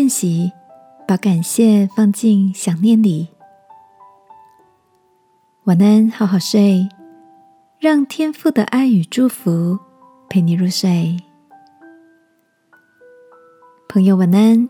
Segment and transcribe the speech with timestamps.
[0.00, 0.50] 练习，
[1.06, 3.28] 把感谢放进想念里。
[5.64, 6.88] 晚安，好好睡，
[7.78, 9.78] 让天父的爱与祝福
[10.30, 11.18] 陪你入睡。
[13.90, 14.66] 朋友，晚安。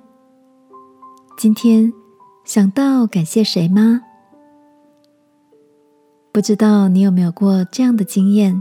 [1.39, 1.93] 今天
[2.45, 4.03] 想到感谢谁吗？
[6.33, 8.61] 不知道你有没有过这样的经验：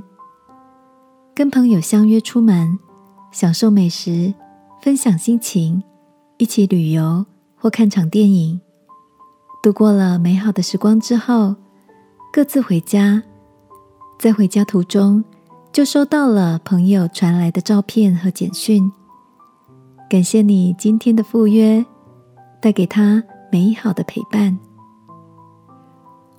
[1.33, 2.77] 跟朋友相约出门，
[3.31, 4.31] 享受美食，
[4.83, 5.81] 分享心情。
[6.39, 7.25] 一起旅游
[7.57, 8.61] 或看场电影，
[9.61, 11.53] 度过了美好的时光之后，
[12.31, 13.21] 各自回家。
[14.17, 15.21] 在回家途中，
[15.73, 18.89] 就收到了朋友传来的照片和简讯，
[20.09, 21.85] 感谢你今天的赴约，
[22.61, 23.21] 带给他
[23.51, 24.57] 美好的陪伴。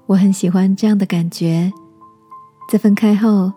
[0.06, 1.70] 我很喜欢这样的感觉，
[2.70, 3.52] 在分开后，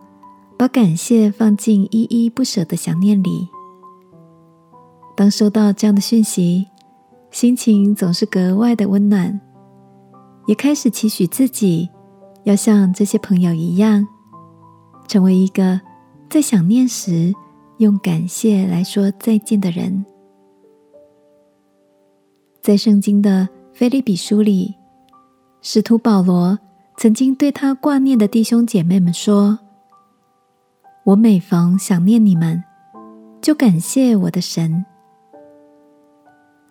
[0.58, 3.48] 把感谢放进依依不舍的想念里。
[5.16, 6.68] 当收到这样的讯息，
[7.30, 9.40] 心情总是格外的温暖，
[10.48, 11.90] 也开始期许自己
[12.44, 14.08] 要像这些朋友一样，
[15.08, 15.80] 成为一个
[16.30, 17.34] 在想念时
[17.78, 20.04] 用感谢来说再见的人。
[22.62, 24.74] 在圣经的菲利比书里，
[25.62, 26.58] 使徒保罗
[26.98, 29.60] 曾经对他挂念的弟兄姐妹们说
[31.06, 32.64] ：“我每逢想念你们，
[33.42, 34.84] 就感谢我的神。”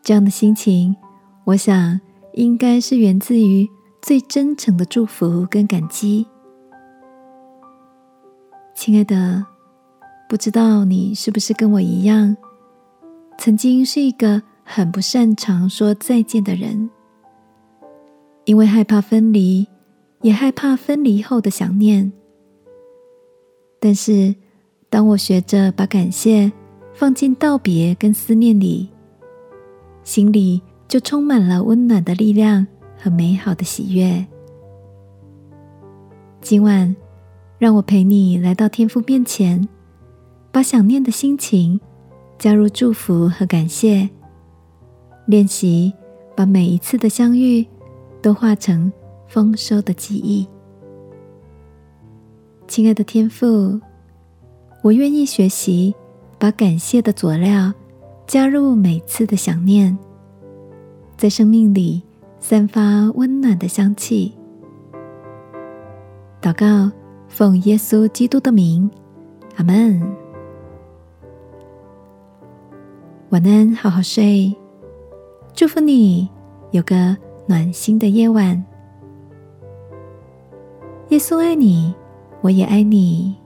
[0.03, 0.97] 这样的心情，
[1.45, 2.01] 我想
[2.33, 6.27] 应该是源自于最真诚的祝福跟感激。
[8.75, 9.47] 亲爱的，
[10.29, 12.37] 不知道你是不是跟我一样，
[13.39, 16.91] 曾经是一个很不擅长说再见的人，
[18.45, 19.69] 因为害怕分离，
[20.23, 22.13] 也害怕分离后的想念。
[23.79, 24.35] 但是，
[24.91, 26.51] 当我学着把感谢
[26.93, 28.89] 放进道别跟思念里。
[30.05, 32.67] 心里就充满了温暖的力量
[32.99, 34.27] 和美好的喜悦。
[36.41, 36.95] 今晚，
[37.59, 39.69] 让我陪你来到天父面前，
[40.51, 41.81] 把想念的心情
[42.39, 44.09] 加入祝福和感谢，
[45.27, 45.93] 练习
[46.35, 47.67] 把每一次的相遇
[48.21, 48.93] 都化成
[49.29, 50.47] 丰收的记忆。
[52.67, 53.81] 亲爱的天父，
[54.83, 55.95] 我愿意学习
[56.39, 57.73] 把感谢的佐料。
[58.27, 59.97] 加入每次的想念，
[61.17, 62.03] 在生命里
[62.41, 64.33] 散发温暖的香气。
[66.41, 66.91] 祷告，
[67.29, 68.91] 奉耶稣基督的名，
[69.57, 70.01] 阿门。
[73.31, 74.55] 晚安，好好睡。
[75.55, 76.29] 祝福你
[76.71, 77.17] 有个
[77.47, 78.65] 暖心的夜晚。
[81.11, 81.95] 耶稣爱你，
[82.41, 83.42] 我也爱你。